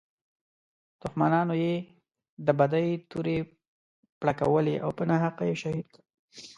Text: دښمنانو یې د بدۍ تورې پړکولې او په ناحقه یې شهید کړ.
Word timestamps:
دښمنانو 1.01 1.53
یې 1.63 1.75
د 2.45 2.47
بدۍ 2.59 2.87
تورې 3.09 3.37
پړکولې 4.19 4.75
او 4.83 4.89
په 4.97 5.03
ناحقه 5.09 5.43
یې 5.49 5.55
شهید 5.61 5.87
کړ. 5.93 6.01